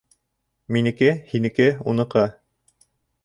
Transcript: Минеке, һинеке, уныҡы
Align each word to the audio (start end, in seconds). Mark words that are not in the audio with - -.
Минеке, 0.77 1.09
һинеке, 1.33 1.69
уныҡы 1.93 2.23